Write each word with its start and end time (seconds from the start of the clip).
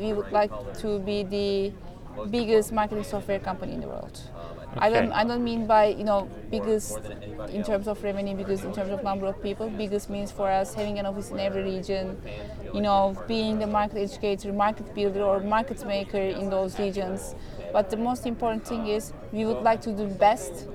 We 0.00 0.12
would 0.12 0.30
like 0.30 0.52
to 0.78 1.00
be 1.00 1.24
the 1.24 1.72
biggest 2.30 2.70
marketing 2.70 3.02
software 3.02 3.40
company 3.40 3.72
in 3.72 3.80
the 3.80 3.88
world. 3.88 4.16
I 4.76 4.90
don't 4.90 5.10
I 5.10 5.24
don't 5.24 5.42
mean 5.42 5.66
by 5.66 5.86
you 5.86 6.04
know 6.04 6.30
biggest 6.52 7.00
in 7.48 7.64
terms 7.64 7.88
of 7.88 8.00
revenue, 8.04 8.36
biggest 8.36 8.62
in 8.62 8.72
terms 8.72 8.92
of 8.92 9.02
number 9.02 9.26
of 9.26 9.42
people. 9.42 9.68
Biggest 9.68 10.08
means 10.08 10.30
for 10.30 10.48
us 10.48 10.72
having 10.72 11.00
an 11.00 11.06
office 11.06 11.32
in 11.32 11.40
every 11.40 11.64
region, 11.64 12.16
you 12.72 12.80
know, 12.80 13.16
being 13.26 13.58
the 13.58 13.66
market 13.66 13.98
educator, 13.98 14.52
market 14.52 14.94
builder, 14.94 15.24
or 15.24 15.40
market 15.40 15.84
maker 15.84 16.16
in 16.16 16.48
those 16.48 16.78
regions. 16.78 17.34
But 17.72 17.90
the 17.90 17.96
most 17.96 18.24
important 18.24 18.68
thing 18.68 18.86
is 18.86 19.12
we 19.32 19.46
would 19.46 19.64
like 19.64 19.80
to 19.80 19.90
do 19.90 20.06
best, 20.06 20.68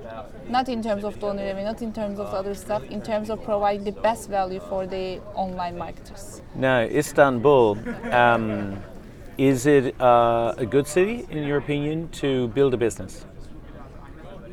not 0.50 0.68
in 0.68 0.84
terms 0.84 1.06
of 1.06 1.18
donor 1.22 1.44
revenue, 1.44 1.64
not 1.64 1.82
in 1.82 1.94
terms 1.94 2.20
of 2.20 2.28
other 2.34 2.56
stuff, 2.56 2.84
in 2.84 3.02
terms 3.02 3.30
of 3.30 3.42
providing 3.42 3.86
the 3.86 3.94
best 3.94 4.30
value 4.30 4.60
for 4.68 4.86
the 4.86 5.22
online 5.34 5.78
marketers. 5.78 6.42
Now, 6.56 6.82
Istanbul. 6.82 7.78
Um, 8.12 8.84
is 9.38 9.66
it 9.66 10.00
uh, 10.00 10.54
a 10.58 10.66
good 10.66 10.88
city, 10.88 11.26
in 11.30 11.44
your 11.44 11.58
opinion, 11.58 12.10
to 12.10 12.48
build 12.50 12.74
a 12.74 12.78
business? 12.78 13.26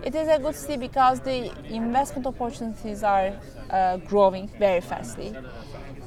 It 0.03 0.15
is 0.15 0.29
a 0.29 0.39
good 0.39 0.57
city 0.57 0.77
because 0.77 1.21
the 1.21 1.53
investment 1.69 2.27
opportunities 2.27 3.03
are 3.03 3.33
uh, 3.71 3.99
growing 3.99 4.49
very 4.59 4.81
fastly, 4.81 5.35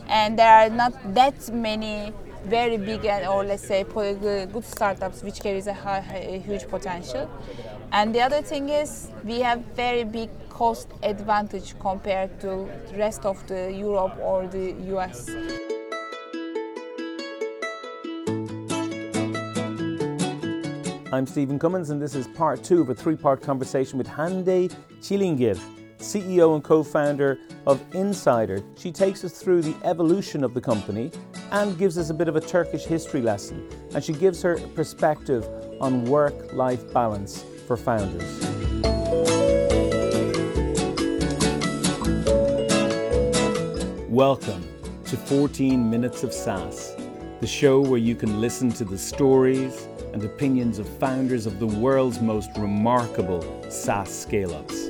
and 0.08 0.38
there 0.38 0.52
are 0.52 0.70
not 0.70 0.94
that 1.14 1.52
many 1.54 2.12
very 2.46 2.78
big 2.78 3.06
and 3.06 3.26
or 3.26 3.44
let's 3.44 3.66
say 3.66 3.84
good 3.84 4.66
startups 4.66 5.24
which 5.24 5.40
carries 5.40 5.68
a, 5.68 5.74
high, 5.74 6.00
a 6.00 6.40
huge 6.40 6.68
potential. 6.68 7.30
And 7.92 8.14
the 8.14 8.22
other 8.22 8.42
thing 8.42 8.70
is 8.70 9.10
we 9.24 9.40
have 9.40 9.64
very 9.76 10.04
big 10.04 10.30
cost 10.50 10.90
advantage 11.02 11.76
compared 11.80 12.40
to 12.42 12.70
the 12.92 12.98
rest 12.98 13.26
of 13.26 13.46
the 13.48 13.72
Europe 13.72 14.18
or 14.20 14.48
the 14.48 14.74
US. 14.96 15.30
I'm 21.14 21.28
Stephen 21.28 21.60
Cummins, 21.60 21.92
and 21.92 22.02
this 22.02 22.16
is 22.16 22.28
part 22.28 22.64
two 22.64 22.82
of 22.82 22.90
a 22.90 22.96
three 22.96 23.16
part 23.16 23.40
conversation 23.40 24.00
with 24.00 24.08
Hande 24.08 24.72
Çilingir, 25.00 25.60
CEO 26.00 26.56
and 26.56 26.64
co 26.64 26.82
founder 26.82 27.38
of 27.68 27.80
Insider. 27.94 28.64
She 28.76 28.92
takes 28.92 29.24
us 29.24 29.34
through 29.40 29.62
the 29.62 29.76
evolution 29.84 30.44
of 30.44 30.56
the 30.56 30.60
company 30.60 31.12
and 31.52 31.78
gives 31.78 32.00
us 32.00 32.10
a 32.10 32.16
bit 32.16 32.28
of 32.28 32.36
a 32.36 32.42
Turkish 32.42 32.86
history 32.86 33.22
lesson. 33.22 33.70
And 33.94 34.04
she 34.04 34.12
gives 34.12 34.42
her 34.42 34.58
perspective 34.74 35.48
on 35.80 36.04
work 36.06 36.52
life 36.52 36.92
balance 36.92 37.46
for 37.68 37.78
founders. 37.78 38.42
Welcome 44.10 44.68
to 45.06 45.16
14 45.16 45.92
Minutes 45.92 46.24
of 46.24 46.34
SaaS, 46.34 46.96
the 47.40 47.46
show 47.46 47.82
where 47.82 48.00
you 48.00 48.16
can 48.16 48.42
listen 48.42 48.72
to 48.72 48.84
the 48.84 48.98
stories 48.98 49.88
and 50.14 50.24
opinions 50.24 50.80
of 50.80 50.88
founders 50.88 51.46
of 51.46 51.60
the 51.60 51.68
world's 51.68 52.22
most 52.22 52.50
remarkable 52.58 53.42
SaaS 53.70 54.10
scale 54.10 54.54
ups. 54.54 54.88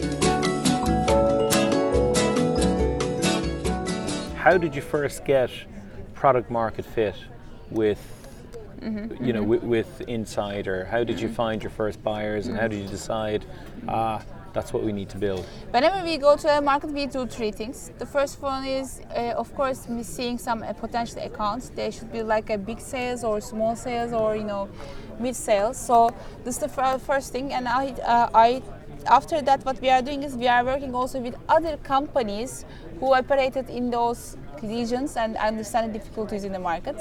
How 4.36 4.58
did 4.58 4.76
you 4.76 4.82
first 4.82 5.24
get 5.24 5.50
product 6.14 6.52
market 6.52 6.86
fit 6.86 7.16
with 7.72 8.00
Mm-hmm, 8.82 9.24
you 9.24 9.32
know, 9.32 9.40
mm-hmm. 9.40 9.50
with, 9.50 9.64
with, 9.64 10.02
Insider? 10.10 10.84
How 10.84 11.06
did 11.06 11.18
you 11.18 11.30
find 11.30 11.64
your 11.64 11.70
first 11.70 12.04
buyers, 12.04 12.48
and 12.48 12.58
how 12.58 12.68
did 12.68 12.82
you 12.82 12.88
decide, 12.90 13.46
ah, 13.88 14.22
that's 14.54 14.72
what 14.72 14.84
we 14.84 14.92
need 14.92 15.10
to 15.10 15.18
build. 15.18 15.46
Whenever 15.72 16.04
we 16.04 16.18
go 16.18 16.36
to 16.38 16.58
a 16.58 16.62
market, 16.62 16.92
we 16.92 17.08
do 17.08 17.26
three 17.26 17.52
things. 17.52 17.92
The 17.98 18.06
first 18.06 18.42
one 18.42 18.66
is, 18.66 19.02
uh, 19.10 19.34
of 19.36 19.54
course, 19.56 19.88
seeing 20.04 20.38
some 20.38 20.64
uh, 20.64 20.74
potential 20.74 21.22
accounts. 21.24 21.70
They 21.70 21.92
should 21.92 22.12
be 22.12 22.22
like 22.22 22.50
a 22.50 22.58
big 22.58 22.80
sales 22.80 23.24
or 23.24 23.42
small 23.42 23.76
sales 23.76 24.14
or 24.14 24.36
you 24.36 24.44
know, 24.44 24.70
mid 25.20 25.36
sales. 25.36 25.78
So 25.78 26.12
this 26.44 26.56
is 26.58 26.62
the 26.62 27.00
first 27.00 27.32
thing, 27.32 27.52
and 27.54 27.68
I, 27.68 27.90
uh, 27.92 28.30
I 28.34 28.62
after 29.08 29.42
that, 29.42 29.66
what 29.66 29.82
we 29.82 29.90
are 29.90 30.02
doing 30.02 30.24
is 30.24 30.36
we 30.36 30.48
are 30.48 30.64
working 30.64 30.96
also 30.96 31.20
with 31.20 31.36
other 31.50 31.78
companies 31.78 32.66
who 33.00 33.14
operated 33.14 33.70
in 33.70 33.90
those 33.90 34.38
regions 34.62 35.18
and 35.18 35.36
understand 35.38 35.94
the 35.94 36.00
difficulties 36.00 36.44
in 36.46 36.54
the 36.54 36.60
market. 36.60 36.96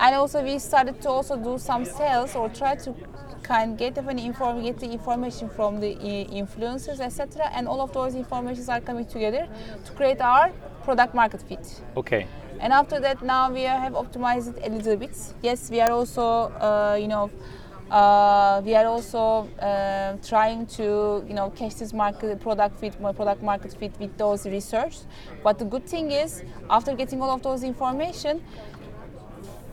And 0.00 0.16
also 0.16 0.42
we 0.42 0.58
started 0.58 1.00
to 1.02 1.08
also 1.10 1.36
do 1.36 1.58
some 1.58 1.84
sales 1.84 2.34
or 2.34 2.48
try 2.48 2.74
to 2.76 2.94
can 3.42 3.76
get 3.76 3.98
even 3.98 4.18
inform 4.18 4.62
get 4.62 4.78
the 4.78 4.90
information 4.90 5.48
from 5.48 5.80
the 5.80 5.94
influencers 6.42 7.00
etc 7.00 7.50
and 7.54 7.68
all 7.68 7.80
of 7.80 7.92
those 7.92 8.14
informations 8.14 8.68
are 8.68 8.80
coming 8.80 9.06
together 9.06 9.48
to 9.84 9.92
create 9.92 10.20
our 10.20 10.50
product 10.84 11.14
market 11.14 11.42
fit. 11.42 11.82
Okay. 11.96 12.26
And 12.60 12.72
after 12.72 13.00
that 13.00 13.22
now 13.22 13.50
we 13.50 13.62
have 13.62 13.92
optimized 13.92 14.56
it 14.56 14.66
a 14.66 14.74
little 14.74 14.96
bit. 14.96 15.16
Yes 15.42 15.70
we 15.70 15.80
are 15.80 15.90
also 15.90 16.22
uh, 16.22 16.96
you 17.00 17.08
know 17.08 17.30
uh, 17.92 18.62
we 18.64 18.74
are 18.74 18.86
also 18.86 19.46
uh, 19.60 20.16
trying 20.26 20.66
to 20.66 21.22
you 21.28 21.34
know 21.34 21.50
catch 21.50 21.74
this 21.74 21.92
market 21.92 22.40
product 22.40 22.80
fit 22.80 22.98
my 23.00 23.12
product 23.12 23.42
market 23.42 23.74
fit 23.74 23.92
with 24.00 24.16
those 24.16 24.46
research. 24.46 24.98
But 25.44 25.58
the 25.58 25.66
good 25.66 25.86
thing 25.86 26.10
is 26.10 26.42
after 26.70 26.94
getting 26.94 27.20
all 27.20 27.30
of 27.30 27.42
those 27.42 27.62
information 27.62 28.42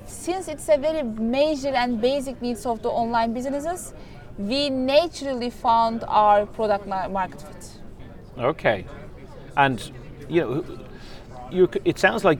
since 0.10 0.48
it's 0.48 0.68
a 0.70 0.78
very 0.78 1.04
major 1.04 1.70
and 1.70 2.02
basic 2.02 2.42
needs 2.42 2.66
of 2.66 2.82
the 2.82 2.90
online 2.90 3.34
businesses, 3.34 3.94
we 4.38 4.70
naturally 4.70 5.50
found 5.50 6.04
our 6.08 6.46
product 6.46 6.88
market 6.88 7.42
fit. 7.42 7.80
Okay, 8.38 8.86
and 9.58 9.92
you 10.28 10.42
know, 10.42 10.80
you, 11.52 11.70
it 11.86 12.00
sounds 12.00 12.24
like 12.24 12.40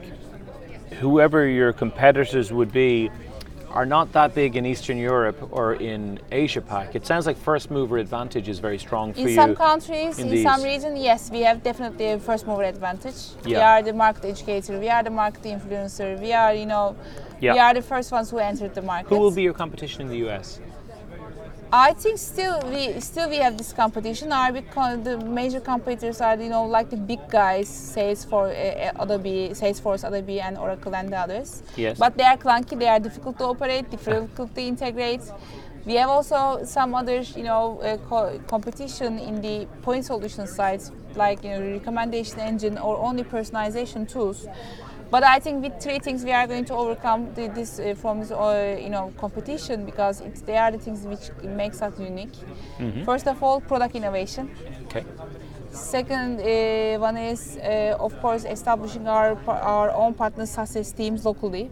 whoever 1.00 1.46
your 1.46 1.72
competitors 1.72 2.52
would 2.52 2.72
be 2.72 3.10
are 3.70 3.86
not 3.86 4.12
that 4.12 4.34
big 4.34 4.56
in 4.56 4.66
Eastern 4.66 4.98
Europe 4.98 5.38
or 5.52 5.74
in 5.74 6.18
Asia 6.32 6.60
Pac. 6.60 6.94
It 6.94 7.06
sounds 7.06 7.26
like 7.26 7.36
first 7.36 7.70
mover 7.70 7.98
advantage 7.98 8.48
is 8.48 8.58
very 8.58 8.78
strong 8.78 9.12
for 9.12 9.20
in 9.20 9.28
you. 9.28 9.30
In 9.30 9.36
some 9.36 9.56
countries, 9.56 10.18
in, 10.18 10.28
in 10.28 10.42
some 10.42 10.62
regions, 10.62 10.98
yes, 10.98 11.30
we 11.30 11.40
have 11.40 11.62
definitely 11.62 12.06
a 12.12 12.18
first 12.18 12.46
mover 12.46 12.64
advantage. 12.64 13.14
Yeah. 13.44 13.58
We 13.58 13.62
are 13.62 13.82
the 13.82 13.92
market 13.92 14.24
educator, 14.24 14.78
we 14.78 14.88
are 14.88 15.02
the 15.02 15.10
market 15.10 15.42
influencer, 15.44 16.20
we 16.20 16.32
are, 16.32 16.52
you 16.52 16.66
know, 16.66 16.96
yeah. 17.40 17.52
we 17.52 17.58
are 17.58 17.74
the 17.74 17.82
first 17.82 18.10
ones 18.12 18.30
who 18.30 18.38
entered 18.38 18.74
the 18.74 18.82
market. 18.82 19.08
Who 19.08 19.20
will 19.20 19.30
be 19.30 19.42
your 19.42 19.54
competition 19.54 20.02
in 20.02 20.08
the 20.08 20.28
US? 20.28 20.60
I 21.72 21.92
think 21.92 22.18
still 22.18 22.60
we 22.68 22.98
still 23.00 23.28
we 23.28 23.36
have 23.36 23.56
this 23.56 23.72
competition. 23.72 24.32
Our 24.32 24.50
big 24.52 24.68
the 25.04 25.18
major 25.24 25.60
competitors 25.60 26.20
are 26.20 26.34
you 26.36 26.48
know 26.48 26.64
like 26.64 26.90
the 26.90 26.96
big 26.96 27.20
guys, 27.30 27.68
Salesforce, 27.68 28.54
uh, 28.56 29.02
Adobe, 29.02 29.50
Salesforce, 29.52 30.02
Adobe, 30.06 30.40
and 30.40 30.58
Oracle, 30.58 30.94
and 30.96 31.12
the 31.12 31.16
others. 31.16 31.62
Yes. 31.76 31.96
But 31.96 32.16
they 32.16 32.24
are 32.24 32.36
clunky. 32.36 32.76
They 32.76 32.88
are 32.88 32.98
difficult 32.98 33.38
to 33.38 33.44
operate, 33.44 33.88
difficult 33.88 34.54
to 34.56 34.60
integrate. 34.60 35.22
We 35.86 35.94
have 35.94 36.10
also 36.10 36.64
some 36.64 36.92
other 36.92 37.20
you 37.20 37.44
know 37.44 37.80
uh, 37.80 37.98
co- 38.08 38.40
competition 38.48 39.20
in 39.20 39.40
the 39.40 39.66
point 39.82 40.04
solution 40.06 40.48
sides, 40.48 40.90
like 41.14 41.44
you 41.44 41.50
know 41.50 41.60
recommendation 41.72 42.40
engine 42.40 42.78
or 42.78 42.98
only 42.98 43.22
personalization 43.22 44.10
tools. 44.10 44.48
But 45.10 45.24
I 45.24 45.40
think 45.40 45.64
with 45.64 45.82
three 45.82 45.98
things 45.98 46.24
we 46.24 46.32
are 46.32 46.46
going 46.46 46.64
to 46.66 46.74
overcome 46.74 47.34
the, 47.34 47.48
this 47.48 47.80
uh, 47.80 47.94
from 47.96 48.20
this 48.20 48.30
uh, 48.30 48.78
you 48.80 48.90
know 48.90 49.12
competition 49.18 49.84
because 49.84 50.20
it's, 50.20 50.40
they 50.42 50.56
are 50.56 50.70
the 50.70 50.78
things 50.78 51.00
which 51.02 51.30
makes 51.42 51.82
us 51.82 51.98
unique. 51.98 52.32
Mm-hmm. 52.78 53.04
First 53.04 53.26
of 53.26 53.42
all, 53.42 53.60
product 53.60 53.96
innovation. 53.96 54.50
Okay. 54.84 55.04
Second 55.70 56.40
uh, 56.40 56.98
one 56.98 57.16
is 57.16 57.56
uh, 57.56 57.96
of 57.98 58.20
course 58.20 58.44
establishing 58.44 59.08
our 59.08 59.36
our 59.48 59.90
own 59.90 60.14
partner 60.14 60.46
success 60.46 60.92
teams 60.92 61.24
locally. 61.24 61.70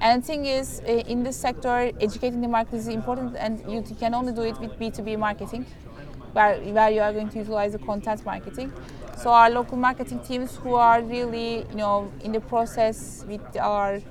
And 0.00 0.22
the 0.22 0.26
thing 0.26 0.46
is, 0.46 0.80
uh, 0.80 1.12
in 1.12 1.22
this 1.22 1.36
sector, 1.36 1.90
educating 2.00 2.40
the 2.40 2.48
market 2.48 2.76
is 2.76 2.88
important, 2.88 3.36
and 3.36 3.60
you 3.70 3.82
can 3.98 4.12
only 4.14 4.32
do 4.32 4.42
it 4.42 4.58
with 4.58 4.78
B2B 4.78 5.18
marketing, 5.18 5.64
where, 6.32 6.58
where 6.60 6.90
you 6.90 7.00
are 7.00 7.12
going 7.12 7.28
to 7.30 7.38
utilize 7.38 7.72
the 7.72 7.78
content 7.78 8.24
marketing. 8.26 8.72
So 9.24 9.30
our 9.30 9.48
local 9.48 9.78
marketing 9.78 10.18
teams 10.18 10.54
who 10.56 10.74
are 10.74 11.00
really, 11.00 11.64
you 11.70 11.76
know, 11.76 12.12
in 12.22 12.32
the 12.32 12.40
process 12.40 13.24
with 13.26 13.40
our 13.56 14.02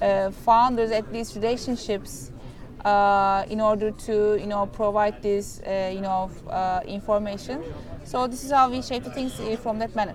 uh, 0.00 0.30
founders, 0.30 0.90
at 0.90 1.12
these 1.12 1.36
relationships, 1.36 2.32
uh, 2.82 3.44
in 3.50 3.60
order 3.60 3.90
to, 3.90 4.38
you 4.40 4.46
know, 4.46 4.64
provide 4.64 5.20
this, 5.20 5.60
uh, 5.60 5.92
you 5.92 6.00
know, 6.00 6.30
uh, 6.48 6.80
information. 6.86 7.62
So 8.04 8.26
this 8.26 8.44
is 8.44 8.50
how 8.50 8.70
we 8.70 8.80
shape 8.80 9.04
the 9.04 9.10
things 9.10 9.38
uh, 9.40 9.56
from 9.56 9.78
that 9.80 9.94
manner. 9.94 10.14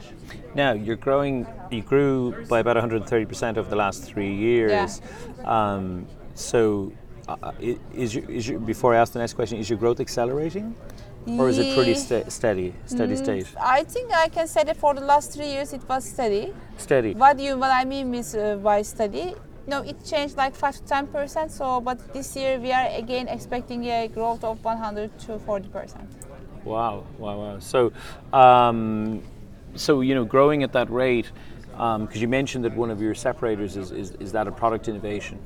Now 0.55 0.71
you're 0.71 0.95
growing. 0.95 1.45
You 1.69 1.83
grew 1.83 2.43
by 2.49 2.61
about 2.61 2.77
130% 2.77 3.57
over 3.57 3.69
the 3.69 3.75
last 3.75 4.05
three 4.05 4.33
years. 4.33 5.01
Yeah. 5.37 5.75
Um, 5.75 6.07
so, 6.33 6.91
uh, 7.27 7.51
is 7.93 8.15
your, 8.15 8.27
is 8.27 8.47
your, 8.47 8.59
before 8.59 8.95
I 8.95 8.97
ask 8.97 9.13
the 9.13 9.19
next 9.19 9.33
question, 9.33 9.59
is 9.59 9.69
your 9.69 9.77
growth 9.77 9.99
accelerating? 9.99 10.73
Or 11.27 11.49
is 11.49 11.57
it 11.57 11.73
pretty 11.75 11.93
sta- 11.93 12.29
steady, 12.29 12.73
steady 12.85 13.15
mm, 13.15 13.23
state? 13.23 13.47
I 13.59 13.83
think 13.83 14.11
I 14.13 14.29
can 14.29 14.47
say 14.47 14.63
that 14.63 14.77
for 14.77 14.93
the 14.93 15.01
last 15.01 15.33
three 15.33 15.47
years 15.47 15.73
it 15.73 15.87
was 15.87 16.05
steady. 16.05 16.53
Steady. 16.77 17.13
What 17.13 17.39
you 17.39 17.57
what 17.57 17.71
I 17.71 17.85
mean 17.85 18.13
is 18.15 18.35
uh, 18.35 18.55
by 18.55 18.81
steady? 18.81 19.35
No, 19.67 19.81
it 19.81 20.03
changed 20.05 20.37
like 20.37 20.55
five 20.55 20.75
to 20.75 20.83
ten 20.83 21.07
percent. 21.07 21.51
So, 21.51 21.81
but 21.81 22.13
this 22.13 22.35
year 22.35 22.59
we 22.59 22.71
are 22.71 22.87
again 22.95 23.27
expecting 23.27 23.83
a 23.85 24.07
growth 24.07 24.43
of 24.43 24.63
100 24.63 25.19
to 25.19 25.39
40 25.39 25.67
percent. 25.69 26.09
Wow, 26.63 27.05
wow, 27.17 27.37
wow. 27.37 27.59
So, 27.59 27.91
um, 28.31 29.21
so 29.75 30.01
you 30.01 30.15
know, 30.15 30.25
growing 30.25 30.63
at 30.63 30.71
that 30.73 30.89
rate, 30.89 31.31
because 31.71 31.95
um, 31.95 32.09
you 32.13 32.27
mentioned 32.27 32.65
that 32.65 32.75
one 32.75 32.89
of 32.89 33.01
your 33.01 33.13
separators 33.13 33.77
is, 33.77 33.91
is, 33.91 34.11
is 34.19 34.31
that 34.31 34.47
a 34.47 34.51
product 34.51 34.87
innovation. 34.87 35.39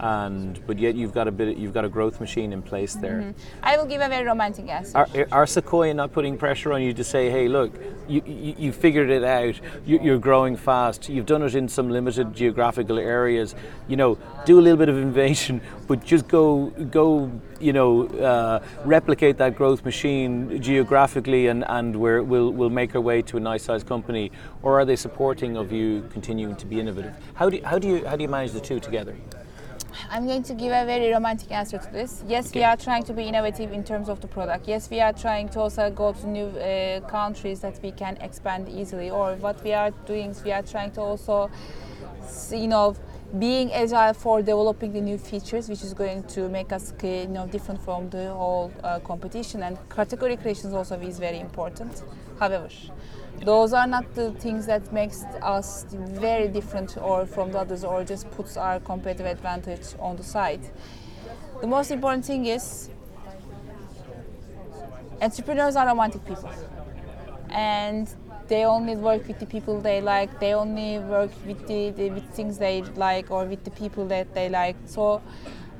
And 0.00 0.64
but 0.66 0.78
yet 0.78 0.94
you've 0.94 1.12
got 1.12 1.26
a 1.26 1.32
bit 1.32 1.56
you've 1.56 1.74
got 1.74 1.84
a 1.84 1.88
growth 1.88 2.20
machine 2.20 2.52
in 2.52 2.62
place 2.62 2.94
there. 2.94 3.20
Mm-hmm. 3.20 3.60
I 3.62 3.76
will 3.76 3.86
give 3.86 4.00
a 4.00 4.08
very 4.08 4.24
romantic 4.24 4.68
answer. 4.68 4.96
Are, 4.96 5.08
are 5.32 5.46
Sequoia 5.46 5.92
not 5.94 6.12
putting 6.12 6.36
pressure 6.36 6.72
on 6.72 6.82
you 6.82 6.92
to 6.94 7.04
say, 7.04 7.30
hey, 7.30 7.48
look, 7.48 7.72
you, 8.06 8.22
you, 8.26 8.54
you 8.58 8.72
figured 8.72 9.10
it 9.10 9.24
out, 9.24 9.60
you, 9.86 10.00
you're 10.02 10.18
growing 10.18 10.56
fast, 10.56 11.08
you've 11.08 11.26
done 11.26 11.42
it 11.42 11.54
in 11.54 11.68
some 11.68 11.90
limited 11.90 12.34
geographical 12.34 12.98
areas, 12.98 13.54
you 13.88 13.96
know, 13.96 14.18
do 14.44 14.58
a 14.58 14.62
little 14.62 14.78
bit 14.78 14.88
of 14.88 14.96
innovation, 14.96 15.60
but 15.88 16.04
just 16.04 16.28
go, 16.28 16.66
go 16.90 17.30
you 17.60 17.72
know, 17.72 18.06
uh, 18.06 18.62
replicate 18.84 19.36
that 19.38 19.56
growth 19.56 19.84
machine 19.84 20.62
geographically 20.62 21.48
and, 21.48 21.64
and 21.68 21.96
we 21.96 22.20
we'll, 22.20 22.50
we'll 22.50 22.70
make 22.70 22.94
our 22.94 23.00
way 23.00 23.20
to 23.22 23.36
a 23.36 23.40
nice 23.40 23.64
sized 23.64 23.86
company? 23.86 24.30
Or 24.62 24.78
are 24.80 24.84
they 24.84 24.96
supporting 24.96 25.56
of 25.56 25.72
you 25.72 26.08
continuing 26.12 26.56
to 26.56 26.66
be 26.66 26.78
innovative? 26.78 27.14
How 27.34 27.50
do, 27.50 27.60
how 27.64 27.78
do, 27.78 27.88
you, 27.88 28.06
how 28.06 28.16
do 28.16 28.22
you 28.22 28.28
manage 28.28 28.52
the 28.52 28.60
two 28.60 28.80
together? 28.80 29.16
I'm 30.10 30.26
going 30.26 30.42
to 30.44 30.54
give 30.54 30.72
a 30.72 30.86
very 30.86 31.12
romantic 31.12 31.50
answer 31.52 31.78
to 31.78 31.92
this. 31.92 32.22
Yes, 32.26 32.48
Okay. 32.48 32.60
we 32.60 32.64
are 32.64 32.76
trying 32.76 33.04
to 33.04 33.12
be 33.12 33.24
innovative 33.24 33.72
in 33.72 33.84
terms 33.84 34.08
of 34.08 34.20
the 34.20 34.26
product. 34.26 34.66
Yes, 34.66 34.88
we 34.90 35.00
are 35.00 35.12
trying 35.12 35.48
to 35.50 35.60
also 35.60 35.90
go 35.90 36.12
to 36.12 36.26
new 36.26 36.46
uh, 36.46 37.00
countries 37.08 37.60
that 37.60 37.78
we 37.82 37.90
can 37.92 38.16
expand 38.22 38.68
easily. 38.68 39.10
Or 39.10 39.34
what 39.34 39.62
we 39.62 39.74
are 39.74 39.90
doing 40.06 40.30
is 40.30 40.42
we 40.42 40.52
are 40.52 40.62
trying 40.62 40.92
to 40.92 41.02
also, 41.02 41.50
you 42.50 42.68
know, 42.68 42.96
being 43.38 43.70
agile 43.72 44.14
for 44.14 44.40
developing 44.40 44.94
the 44.94 45.02
new 45.02 45.18
features, 45.18 45.68
which 45.68 45.82
is 45.82 45.92
going 45.92 46.22
to 46.24 46.48
make 46.48 46.72
us, 46.72 46.94
uh, 47.04 47.06
you 47.06 47.28
know, 47.28 47.46
different 47.46 47.82
from 47.84 48.08
the 48.08 48.30
whole 48.32 48.72
uh, 48.82 49.00
competition. 49.00 49.62
And 49.62 49.76
category 49.90 50.38
creation 50.38 50.72
also 50.72 50.98
is 51.00 51.18
very 51.18 51.38
important. 51.38 52.02
However, 52.40 52.70
those 53.44 53.72
are 53.72 53.86
not 53.86 54.14
the 54.14 54.32
things 54.32 54.66
that 54.66 54.92
makes 54.92 55.22
us 55.42 55.86
very 55.90 56.48
different 56.48 56.96
or 56.98 57.26
from 57.26 57.52
the 57.52 57.58
others 57.58 57.84
or 57.84 58.04
just 58.04 58.30
puts 58.32 58.56
our 58.56 58.80
competitive 58.80 59.26
advantage 59.26 59.94
on 59.98 60.16
the 60.16 60.22
side. 60.24 60.60
The 61.60 61.66
most 61.66 61.90
important 61.90 62.24
thing 62.24 62.46
is 62.46 62.90
entrepreneurs 65.20 65.76
are 65.76 65.86
romantic 65.86 66.24
people 66.24 66.50
and 67.50 68.14
they 68.48 68.64
only 68.64 68.96
work 68.96 69.26
with 69.28 69.38
the 69.38 69.46
people 69.46 69.80
they 69.80 70.00
like 70.00 70.38
they 70.40 70.54
only 70.54 70.98
work 70.98 71.30
with 71.46 71.66
the, 71.66 71.90
the 71.90 72.10
with 72.10 72.28
things 72.30 72.58
they 72.58 72.82
like 72.96 73.30
or 73.30 73.44
with 73.44 73.62
the 73.64 73.70
people 73.70 74.06
that 74.06 74.32
they 74.34 74.48
like 74.48 74.76
so 74.86 75.20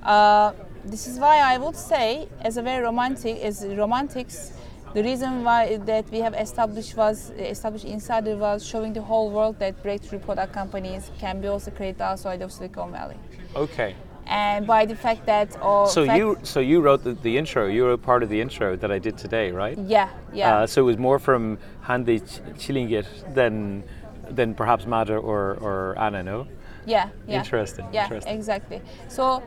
uh, 0.03 0.53
this 0.85 1.07
is 1.07 1.19
why 1.19 1.39
i 1.39 1.57
would 1.59 1.77
say 1.77 2.29
as 2.41 2.57
a 2.57 2.63
very 2.63 2.83
romantic 2.83 3.39
as 3.41 3.65
romantics 3.67 4.53
the 4.95 5.03
reason 5.03 5.45
why 5.45 5.77
that 5.85 6.05
we 6.11 6.19
have 6.21 6.35
established 6.35 6.97
was 6.97 7.31
established 7.39 7.85
insider 7.85 8.37
was 8.37 8.65
showing 8.65 8.93
the 8.93 9.03
whole 9.03 9.31
world 9.31 9.59
that 9.59 9.83
breakthrough 9.83 10.19
product 10.19 10.53
companies 10.53 11.11
can 11.19 11.41
be 11.41 11.49
also 11.49 11.71
created 11.71 12.01
outside 12.01 12.41
of 12.43 12.51
silicon 12.53 12.91
valley 12.93 13.17
Okay. 13.57 13.95
and 14.27 14.67
by 14.67 14.85
the 14.87 14.95
fact 14.97 15.25
that 15.27 15.49
all 15.61 15.87
So 15.87 16.07
fact- 16.07 16.19
you 16.19 16.39
so 16.43 16.61
you 16.61 16.81
wrote 16.81 17.03
the, 17.05 17.15
the 17.27 17.37
intro. 17.39 17.67
You 17.67 17.87
wrote 17.87 18.03
part 18.03 18.23
of 18.23 18.29
the 18.29 18.41
intro 18.41 18.77
that 18.77 18.91
I 18.91 18.99
did 18.99 19.17
today, 19.19 19.51
right? 19.53 19.77
yeah 19.79 20.09
yeah 20.33 20.49
Uh, 20.59 20.67
so 20.67 20.77
it 20.83 20.87
was 20.93 20.99
more 20.99 21.19
from 21.19 21.59
Hande 21.89 22.21
Ch- 22.21 22.41
Çilingir 22.61 23.05
than 23.35 23.83
than 24.39 24.55
perhaps 24.55 24.87
Mada 24.87 25.17
or, 25.17 25.57
or 25.67 25.95
Anna, 25.99 26.23
no? 26.23 26.47
Yeah, 26.87 27.09
yeah. 27.27 27.39
Interesting, 27.39 27.87
Yeah, 27.93 28.05
interesting. 28.05 28.35
exactly. 28.39 28.81
So, 29.09 29.43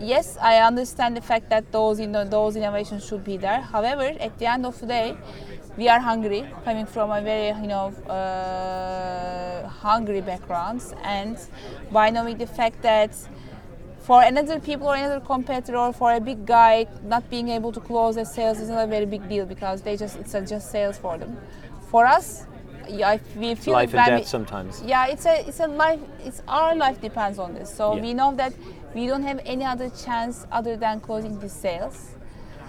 yes, 0.00 0.36
I 0.40 0.58
understand 0.58 1.16
the 1.16 1.20
fact 1.20 1.50
that 1.50 1.70
those 1.72 2.00
you 2.00 2.06
know 2.06 2.24
those 2.24 2.56
innovations 2.56 3.06
should 3.06 3.24
be 3.24 3.36
there. 3.36 3.60
However, 3.60 4.12
at 4.20 4.38
the 4.38 4.46
end 4.46 4.66
of 4.66 4.80
the 4.80 4.86
day, 4.86 5.16
we 5.76 5.88
are 5.88 6.00
hungry, 6.00 6.46
coming 6.64 6.86
from 6.86 7.10
a 7.10 7.20
very 7.20 7.58
you 7.60 7.68
know 7.68 7.86
uh, 8.08 9.68
hungry 9.68 10.20
backgrounds, 10.20 10.94
and 11.02 11.38
by 11.90 12.10
knowing 12.10 12.38
the 12.38 12.46
fact 12.46 12.82
that 12.82 13.12
for 14.00 14.22
another 14.22 14.60
people 14.60 14.86
or 14.86 14.96
another 14.96 15.20
competitor 15.20 15.76
or 15.76 15.92
for 15.92 16.12
a 16.12 16.20
big 16.20 16.44
guy 16.44 16.86
not 17.02 17.28
being 17.30 17.48
able 17.48 17.72
to 17.72 17.80
close 17.80 18.16
their 18.16 18.26
sales 18.26 18.60
is 18.60 18.68
not 18.68 18.84
a 18.84 18.86
very 18.86 19.06
big 19.06 19.26
deal 19.28 19.46
because 19.46 19.80
they 19.80 19.96
just 19.96 20.16
it's 20.16 20.32
just 20.32 20.70
sales 20.70 20.98
for 20.98 21.16
them. 21.16 21.38
For 21.90 22.06
us, 22.06 22.46
yeah, 22.88 23.18
we 23.36 23.54
feel 23.54 23.74
Life 23.74 23.94
and 23.94 24.06
death 24.06 24.26
sometimes. 24.28 24.82
yeah, 24.84 25.06
it's 25.06 25.26
a 25.26 25.46
it's 25.48 25.60
a 25.60 25.66
life. 25.66 26.00
It's 26.24 26.42
our 26.48 26.74
life 26.74 27.00
depends 27.00 27.38
on 27.38 27.54
this. 27.54 27.74
So 27.74 27.94
Yeah. 27.94 28.02
we 28.02 28.14
know 28.14 28.34
that 28.36 28.52
we 28.94 29.06
don't 29.06 29.22
have 29.24 29.40
any 29.44 29.64
other 29.64 29.90
chance 29.90 30.46
other 30.52 30.76
than 30.76 31.00
closing 31.00 31.38
these 31.40 31.52
sales. 31.52 32.10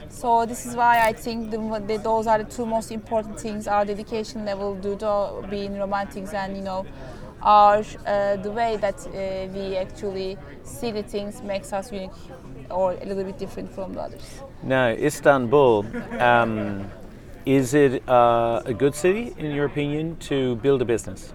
So 0.10 0.46
this 0.46 0.66
is 0.66 0.76
why 0.76 1.06
I 1.10 1.14
think 1.14 1.52
the, 1.52 1.58
the, 1.88 1.98
those 1.98 2.26
are 2.28 2.38
the 2.44 2.50
two 2.56 2.66
most 2.66 2.92
important 2.92 3.40
things: 3.40 3.68
our 3.68 3.86
dedication 3.86 4.46
level 4.46 4.76
due 4.76 4.96
to 4.98 5.46
being 5.50 5.78
romantics, 5.78 6.34
and 6.34 6.56
you 6.56 6.64
know, 6.64 6.86
our 7.42 7.78
uh, 8.08 8.36
the 8.38 8.52
way 8.52 8.78
that 8.78 8.96
uh, 9.08 9.12
we 9.54 9.76
actually 9.78 10.38
see 10.64 10.92
the 10.92 11.04
things 11.04 11.42
makes 11.42 11.74
us 11.74 11.92
unique 11.92 12.12
or 12.70 12.94
a 12.94 13.06
little 13.06 13.24
bit 13.24 13.38
different 13.38 13.72
from 13.72 13.94
the 13.94 14.02
others. 14.02 14.42
Now, 14.64 14.88
Istanbul, 14.90 15.86
um, 16.20 16.90
is 17.46 17.74
it 17.74 18.08
uh, 18.10 18.62
a 18.66 18.74
good 18.74 18.96
city, 18.96 19.34
in 19.38 19.52
your 19.52 19.66
opinion, 19.66 20.18
to 20.18 20.56
build 20.58 20.82
a 20.82 20.86
business? 20.86 21.34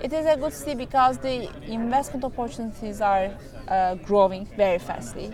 It 0.00 0.12
is 0.12 0.26
a 0.26 0.36
good 0.36 0.52
city 0.52 0.74
because 0.74 1.18
the 1.18 1.48
investment 1.70 2.24
opportunities 2.24 3.00
are 3.00 3.30
uh, 3.68 3.94
growing 3.94 4.46
very 4.56 4.78
fastly, 4.78 5.32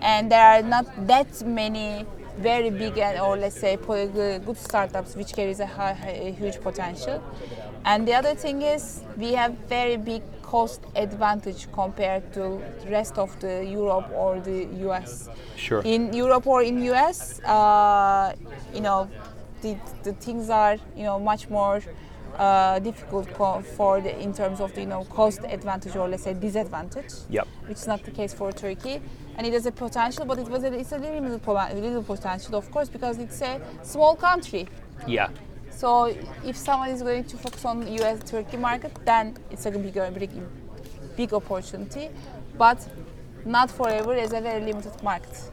and 0.00 0.30
there 0.30 0.46
are 0.46 0.62
not 0.62 0.86
that 1.08 1.44
many 1.44 2.06
very 2.38 2.70
big 2.70 2.96
and 2.96 3.18
or 3.18 3.36
let's 3.36 3.58
say 3.60 3.76
po- 3.76 4.08
good 4.08 4.56
startups 4.56 5.14
which 5.14 5.32
carries 5.34 5.60
a, 5.60 5.66
high, 5.66 5.96
a 6.06 6.32
huge 6.32 6.60
potential. 6.60 7.22
And 7.84 8.06
the 8.06 8.14
other 8.14 8.34
thing 8.34 8.62
is 8.62 9.02
we 9.16 9.32
have 9.32 9.52
very 9.68 9.96
big 9.96 10.22
cost 10.42 10.80
advantage 10.96 11.70
compared 11.72 12.32
to 12.32 12.60
the 12.82 12.90
rest 12.90 13.18
of 13.18 13.38
the 13.40 13.64
Europe 13.64 14.08
or 14.14 14.40
the 14.40 14.66
US. 14.88 15.28
Sure. 15.56 15.82
In 15.82 16.12
Europe 16.12 16.46
or 16.46 16.62
in 16.62 16.82
US, 16.92 17.40
uh, 17.40 18.34
you 18.74 18.80
know, 18.80 19.08
the, 19.62 19.76
the 20.02 20.12
things 20.12 20.50
are 20.50 20.76
you 20.96 21.02
know 21.02 21.18
much 21.18 21.48
more 21.50 21.82
uh, 22.38 22.78
difficult 22.78 23.32
co- 23.34 23.60
for 23.76 24.00
the 24.00 24.18
in 24.20 24.32
terms 24.32 24.60
of 24.60 24.72
the 24.74 24.80
you 24.80 24.86
know 24.86 25.04
cost 25.04 25.40
advantage 25.44 25.96
or 25.96 26.08
let's 26.08 26.24
say 26.24 26.34
disadvantage. 26.34 27.12
Yep. 27.28 27.46
Which 27.66 27.78
is 27.78 27.86
not 27.86 28.02
the 28.04 28.10
case 28.10 28.32
for 28.32 28.52
Turkey, 28.52 29.00
and 29.36 29.46
it 29.46 29.52
has 29.52 29.66
a 29.66 29.72
potential, 29.72 30.24
but 30.24 30.38
it 30.38 30.48
was 30.48 30.64
a, 30.64 30.72
it's 30.72 30.92
a 30.92 30.98
limited 30.98 31.42
po- 31.42 31.68
little 31.74 32.02
potential, 32.02 32.56
of 32.56 32.70
course, 32.70 32.88
because 32.88 33.18
it's 33.18 33.40
a 33.42 33.60
small 33.82 34.16
country. 34.16 34.68
Yeah. 35.06 35.28
So 35.70 36.14
if 36.44 36.56
someone 36.56 36.90
is 36.90 37.02
going 37.02 37.24
to 37.24 37.36
focus 37.36 37.64
on 37.64 37.86
US 38.00 38.30
Turkey 38.30 38.56
market, 38.56 38.92
then 39.04 39.36
it's 39.50 39.66
a 39.66 39.70
big, 39.70 39.94
big, 39.94 40.30
big 41.16 41.32
opportunity, 41.32 42.10
but 42.58 42.86
not 43.44 43.70
forever 43.70 44.12
as 44.14 44.32
a 44.32 44.40
very 44.40 44.62
limited 44.64 45.02
market. 45.02 45.50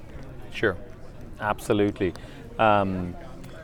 Sure, 0.52 0.76
absolutely. 1.40 2.14
Um, 2.60 3.16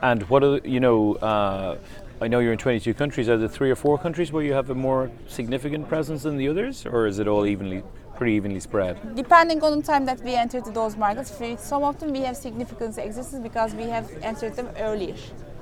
and 0.01 0.23
what 0.29 0.43
are 0.43 0.57
you 0.63 0.79
know? 0.79 1.15
Uh, 1.15 1.77
I 2.21 2.27
know 2.27 2.39
you're 2.39 2.53
in 2.53 2.57
22 2.57 2.93
countries. 2.93 3.27
Are 3.27 3.37
there 3.37 3.47
three 3.49 3.69
or 3.71 3.75
four 3.75 3.97
countries 3.97 4.31
where 4.31 4.43
you 4.43 4.53
have 4.53 4.69
a 4.69 4.75
more 4.75 5.11
significant 5.27 5.89
presence 5.89 6.23
than 6.23 6.37
the 6.37 6.47
others, 6.47 6.85
or 6.85 7.05
is 7.07 7.19
it 7.19 7.27
all 7.27 7.45
evenly, 7.45 7.83
pretty 8.15 8.33
evenly 8.33 8.59
spread? 8.59 9.15
Depending 9.15 9.61
on 9.63 9.77
the 9.79 9.83
time 9.83 10.05
that 10.05 10.21
we 10.21 10.35
entered 10.35 10.65
those 10.73 10.95
markets, 10.95 11.31
for 11.31 11.57
some 11.57 11.83
of 11.83 11.99
them 11.99 12.11
we 12.11 12.21
have 12.21 12.37
significant 12.37 12.97
existence 12.97 13.41
because 13.43 13.73
we 13.73 13.83
have 13.83 14.09
entered 14.21 14.55
them 14.55 14.69
earlier. 14.79 15.15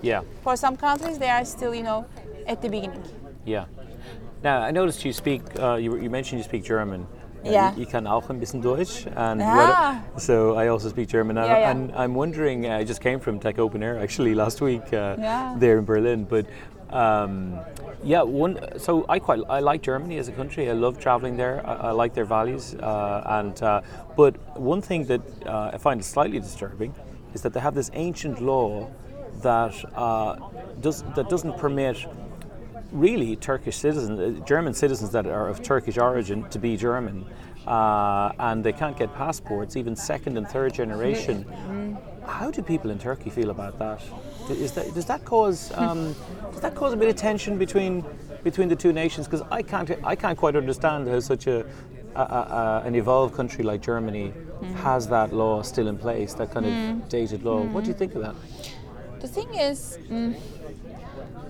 Yeah, 0.04 0.22
For 0.44 0.56
some 0.56 0.78
countries, 0.78 1.18
they 1.20 1.30
are 1.30 1.46
still, 1.46 1.74
you 1.76 1.84
know, 1.84 2.06
at 2.48 2.62
the 2.62 2.70
beginning. 2.70 3.04
yeah. 3.46 3.66
Now 4.44 4.62
I 4.64 4.72
noticed 4.72 5.06
you 5.06 5.14
speak. 5.14 5.42
Uh, 5.60 5.76
you, 5.76 5.96
you 5.98 6.10
mentioned 6.10 6.40
you 6.40 6.44
speak 6.44 6.64
German. 6.64 7.06
Uh, 7.44 7.50
Yeah. 7.50 7.74
Ich 7.78 7.90
kann 7.90 8.06
auch 8.08 8.30
ein 8.30 8.40
bisschen 8.40 8.62
Deutsch, 8.62 9.08
and 9.16 9.42
Ah. 9.42 9.96
what, 10.14 10.22
so 10.22 10.56
I 10.56 10.70
also 10.70 10.90
speak 10.90 11.10
German. 11.10 11.38
And, 11.38 11.48
Yeah, 11.48 11.60
yeah. 11.60 11.72
and 11.72 11.92
I'm 11.96 12.14
wondering. 12.14 12.66
I 12.66 12.84
just 12.84 13.02
came 13.02 13.20
from 13.20 13.40
Tech 13.40 13.58
Open 13.60 13.82
Air 13.84 13.98
actually 14.00 14.36
last 14.44 14.62
week 14.62 14.84
uh, 14.94 15.16
Yeah. 15.18 15.56
there 15.60 15.78
in 15.78 15.86
Berlin, 15.86 16.26
but. 16.30 16.46
Um, 16.94 17.58
yeah, 18.04 18.22
one. 18.22 18.60
So 18.78 19.06
I 19.08 19.18
quite 19.20 19.40
I 19.50 19.62
like 19.62 19.82
Germany 19.82 20.18
as 20.20 20.28
a 20.28 20.34
country. 20.34 20.70
I 20.70 20.74
love 20.74 21.00
traveling 21.00 21.38
there. 21.38 21.62
I, 21.66 21.88
I 21.88 21.92
like 21.92 22.14
their 22.14 22.26
values, 22.26 22.76
uh, 22.76 23.24
and 23.40 23.56
uh, 23.64 23.80
but 24.18 24.36
one 24.60 24.82
thing 24.82 25.06
that 25.06 25.22
uh, 25.46 25.72
I 25.74 25.78
find 25.78 26.04
slightly 26.04 26.38
disturbing 26.42 26.94
is 27.34 27.44
that 27.44 27.54
they 27.54 27.62
have 27.62 27.76
this 27.76 27.90
ancient 27.94 28.42
law 28.42 28.88
that 29.42 29.74
uh, 29.96 30.36
does 30.82 31.04
that 31.16 31.30
doesn't 31.30 31.58
permit 31.58 31.96
really 32.92 33.36
Turkish 33.36 33.78
citizens, 33.78 34.20
uh, 34.20 34.46
German 34.46 34.74
citizens 34.74 35.12
that 35.12 35.26
are 35.26 35.48
of 35.48 35.62
Turkish 35.62 35.98
origin 35.98 36.48
to 36.50 36.60
be 36.60 36.78
German, 36.78 37.26
uh, 37.68 38.32
and 38.40 38.64
they 38.64 38.74
can't 38.74 38.98
get 38.98 39.14
passports, 39.16 39.76
even 39.76 39.96
second 39.96 40.38
and 40.38 40.48
third 40.48 40.74
generation. 40.74 41.46
How 42.26 42.52
do 42.52 42.62
people 42.62 42.92
in 42.92 43.00
Turkey 43.00 43.30
feel 43.30 43.50
about 43.50 43.80
that? 43.80 44.02
That 44.48 44.94
does 44.94 45.06
that 45.06 45.26
cause 45.26 45.72
um, 45.78 46.16
does 46.52 46.62
that 46.62 46.76
cause 46.76 46.94
a 46.94 46.98
bit 46.98 47.10
of 47.10 47.16
tension 47.16 47.58
between 47.58 48.06
between 48.44 48.68
the 48.70 48.76
two 48.76 48.94
nations? 48.94 49.28
Because 49.28 49.44
I 49.52 49.62
can't 49.62 49.92
I 50.04 50.16
can't 50.16 50.38
quite 50.38 50.56
understand 50.56 51.08
how 51.08 51.20
such 51.20 51.48
a, 51.48 51.66
a, 52.16 52.22
a, 52.22 52.24
a 52.24 52.88
an 52.88 52.96
evolved 52.96 53.36
country 53.36 53.64
like 53.64 53.82
Germany 53.82 54.34
has 54.76 55.08
that 55.08 55.34
law 55.34 55.62
still 55.62 55.88
in 55.88 55.98
place, 55.98 56.34
that 56.36 56.52
kind 56.52 56.66
of 56.66 57.10
dated 57.10 57.44
law. 57.44 57.62
What 57.62 57.84
do 57.84 57.90
you 57.90 57.96
think 57.96 58.16
of 58.16 58.22
that? 58.22 58.36
The 59.20 59.28
thing 59.28 59.54
is, 59.54 60.00
mm, 60.10 60.36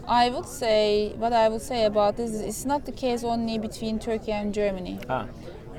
I 0.08 0.30
would 0.30 0.46
say 0.48 1.14
what 1.18 1.34
I 1.34 1.48
would 1.50 1.62
say 1.62 1.86
about 1.86 2.18
this 2.18 2.32
is 2.32 2.42
it's 2.42 2.66
not 2.66 2.86
the 2.86 2.92
case 2.92 3.24
only 3.24 3.58
between 3.58 4.00
Turkey 4.00 4.32
and 4.32 4.54
Germany. 4.54 5.00
Ah, 5.10 5.28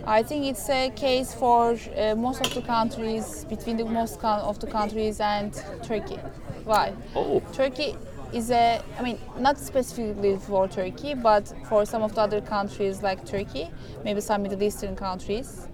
I 0.07 0.23
think 0.23 0.47
it's 0.47 0.69
a 0.69 0.91
case 0.91 1.33
for 1.33 1.77
uh, 1.97 2.15
most 2.17 2.45
of 2.45 2.53
the 2.55 2.63
countries, 2.63 3.45
between 3.45 3.77
the 3.77 3.85
most 3.85 4.19
of 4.25 4.59
the 4.59 4.67
countries 4.67 5.21
and 5.21 5.53
Turkey. 5.83 6.17
Why? 6.65 6.93
Oh. 7.15 7.41
Turkey 7.53 7.97
is 8.33 8.51
a, 8.51 8.83
I 8.99 9.03
mean, 9.03 9.19
not 9.39 9.59
specifically 9.59 10.37
for 10.39 10.67
Turkey, 10.67 11.15
but 11.15 11.53
for 11.69 11.85
some 11.85 12.03
of 12.03 12.15
the 12.15 12.21
other 12.23 12.41
countries 12.41 13.03
like 13.03 13.25
Turkey, 13.25 13.71
maybe 14.05 14.21
some 14.21 14.43
Middle 14.43 14.63
Eastern 14.63 14.97
countries. 14.97 15.69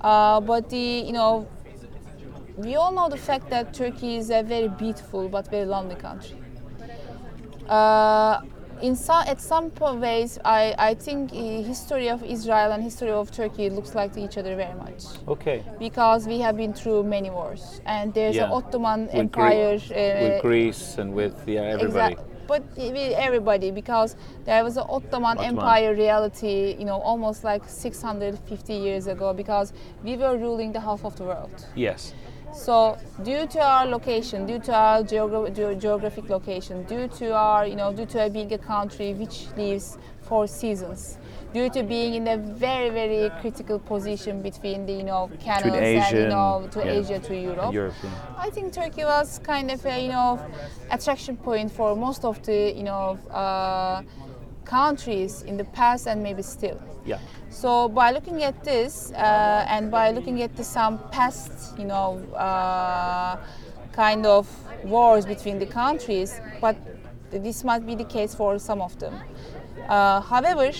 Uh, 0.00 0.40
but 0.40 0.68
the, 0.70 1.04
you 1.06 1.12
know, 1.12 1.46
we 2.56 2.74
all 2.74 2.92
know 2.92 3.08
the 3.08 3.16
fact 3.16 3.50
that 3.50 3.72
Turkey 3.72 4.16
is 4.16 4.30
a 4.30 4.42
very 4.42 4.68
beautiful 4.68 5.28
but 5.28 5.48
very 5.48 5.66
lonely 5.66 5.94
country. 5.94 6.36
Uh, 7.70 8.40
in 8.82 8.96
some, 8.96 9.22
at 9.28 9.40
some 9.40 9.70
ways, 10.00 10.38
I, 10.44 10.74
I 10.78 10.94
think 10.94 11.32
uh, 11.32 11.36
history 11.62 12.08
of 12.08 12.24
Israel 12.24 12.72
and 12.72 12.82
history 12.82 13.10
of 13.10 13.30
Turkey 13.30 13.68
looks 13.70 13.94
like 13.94 14.12
to 14.14 14.20
each 14.24 14.38
other 14.38 14.56
very 14.56 14.74
much 14.74 15.04
Okay. 15.28 15.62
because 15.78 16.26
we 16.26 16.40
have 16.40 16.56
been 16.56 16.72
through 16.72 17.02
many 17.04 17.28
wars 17.30 17.80
and 17.84 18.12
there's 18.14 18.36
Yeah. 18.36 18.46
an 18.46 18.52
Ottoman 18.52 19.00
With 19.02 19.30
Gre- 19.32 19.42
Empire. 19.42 19.74
uh, 19.74 20.22
with 20.24 20.42
Greece 20.42 20.96
and 20.98 21.12
with 21.14 21.36
yeah 21.46 21.60
everybody. 21.76 22.14
Exact- 22.14 22.26
but 22.48 22.62
with 22.76 23.12
everybody 23.26 23.70
because 23.70 24.16
there 24.46 24.64
was 24.64 24.76
an 24.76 24.86
Ottoman, 24.88 25.38
Ottoman. 25.38 25.44
Empire 25.58 25.94
reality, 25.94 26.74
you 26.78 26.84
know, 26.86 27.00
almost 27.00 27.44
like 27.44 27.62
650 27.68 28.74
years 28.74 29.06
ago 29.06 29.32
because 29.32 29.72
we 30.02 30.16
were 30.16 30.36
ruling 30.36 30.72
the 30.72 30.80
half 30.80 31.04
of 31.04 31.14
the 31.16 31.22
world. 31.24 31.64
Yes. 31.76 32.12
So 32.52 32.98
due 33.22 33.46
to 33.46 33.60
our 33.60 33.86
location, 33.86 34.46
due 34.46 34.58
to 34.60 34.74
our 34.74 35.02
geogra- 35.02 35.50
ge- 35.52 35.80
geographic 35.80 36.28
location, 36.28 36.84
due 36.84 37.08
to 37.08 37.32
our, 37.32 37.66
you 37.66 37.76
know, 37.76 37.92
due 37.92 38.06
to 38.06 38.28
being 38.30 38.52
a 38.52 38.58
country 38.58 39.14
which 39.14 39.46
lives 39.56 39.98
four 40.22 40.46
seasons, 40.46 41.18
due 41.54 41.70
to 41.70 41.82
being 41.82 42.14
in 42.14 42.28
a 42.28 42.36
very, 42.36 42.90
very 42.90 43.30
critical 43.40 43.78
position 43.78 44.42
between 44.42 44.86
the, 44.86 44.92
you 44.92 45.04
know, 45.04 45.30
canals 45.40 45.76
and, 45.76 46.18
you 46.18 46.26
know, 46.28 46.68
to 46.70 46.80
yeah, 46.80 46.92
Asia 46.92 47.18
to 47.18 47.34
Europe. 47.36 47.72
European. 47.72 48.12
I 48.36 48.50
think 48.50 48.72
Turkey 48.72 49.04
was 49.04 49.38
kind 49.38 49.70
of 49.70 49.84
a, 49.86 50.02
you 50.02 50.08
know, 50.08 50.40
attraction 50.90 51.36
point 51.36 51.70
for 51.70 51.96
most 51.96 52.24
of 52.24 52.42
the, 52.42 52.72
you 52.76 52.82
know, 52.82 53.18
uh, 53.30 54.02
countries 54.64 55.42
in 55.42 55.56
the 55.56 55.64
past 55.64 56.06
and 56.06 56.22
maybe 56.22 56.42
still. 56.42 56.80
Yeah. 57.10 57.18
So 57.50 57.88
by 57.88 58.12
looking 58.12 58.42
at 58.44 58.56
this 58.64 59.12
uh, 59.12 59.74
and 59.74 59.90
by 59.90 60.10
looking 60.12 60.42
at 60.42 60.56
the, 60.56 60.64
some 60.64 60.98
past, 61.10 61.78
you 61.78 61.84
know, 61.84 62.22
uh, 62.34 63.36
kind 63.92 64.24
of 64.26 64.48
wars 64.84 65.26
between 65.26 65.58
the 65.58 65.66
countries, 65.66 66.40
but 66.60 66.76
this 67.30 67.64
might 67.64 67.84
be 67.86 67.94
the 67.94 68.08
case 68.16 68.34
for 68.34 68.58
some 68.58 68.80
of 68.80 68.98
them. 68.98 69.14
Uh, 69.88 70.20
however, 70.20 70.70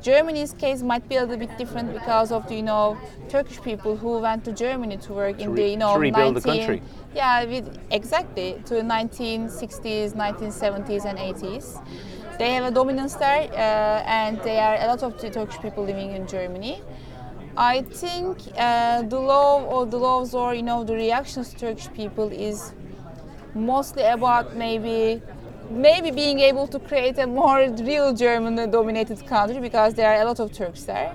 Germany's 0.00 0.52
case 0.52 0.82
might 0.82 1.08
be 1.08 1.16
a 1.16 1.22
little 1.22 1.38
bit 1.38 1.56
different 1.56 1.92
because 1.92 2.30
of 2.30 2.46
the, 2.48 2.56
you 2.56 2.62
know, 2.62 2.98
Turkish 3.28 3.60
people 3.62 3.96
who 3.96 4.18
went 4.18 4.44
to 4.44 4.52
Germany 4.52 4.98
to 4.98 5.12
work 5.14 5.40
in 5.40 5.52
re- 5.52 5.62
the, 5.62 5.70
you 5.70 5.76
know, 5.78 5.94
to 5.94 6.00
rebuild 6.00 6.36
the 6.36 6.46
19 6.46 6.66
country. 6.66 6.82
Yeah, 7.14 7.44
with, 7.46 7.78
exactly 7.90 8.60
to 8.66 8.74
1960s, 8.74 10.12
1970s, 10.12 11.04
and 11.06 11.18
80s. 11.18 11.66
They 12.38 12.52
have 12.54 12.64
a 12.64 12.70
dominance 12.70 13.14
there, 13.14 13.42
uh, 13.52 14.02
and 14.20 14.40
there 14.42 14.60
are 14.60 14.76
a 14.84 14.86
lot 14.88 15.02
of 15.02 15.18
Turkish 15.20 15.58
people 15.60 15.84
living 15.84 16.12
in 16.12 16.26
Germany. 16.26 16.82
I 17.56 17.82
think 17.82 18.38
uh, 18.58 19.02
the 19.02 19.20
law 19.20 19.62
or 19.62 19.86
the 19.86 19.96
laws 19.96 20.34
or 20.34 20.54
you 20.54 20.62
know 20.62 20.82
the 20.82 20.94
reactions 20.94 21.50
to 21.50 21.56
Turkish 21.58 21.88
people 21.92 22.28
is 22.32 22.72
mostly 23.54 24.02
about 24.02 24.56
maybe 24.56 25.22
maybe 25.70 26.10
being 26.10 26.40
able 26.40 26.66
to 26.66 26.78
create 26.80 27.18
a 27.18 27.26
more 27.26 27.60
real 27.90 28.12
German 28.12 28.56
dominated 28.70 29.24
country 29.26 29.60
because 29.60 29.94
there 29.94 30.12
are 30.12 30.20
a 30.22 30.24
lot 30.24 30.40
of 30.40 30.52
Turks 30.52 30.84
there. 30.84 31.14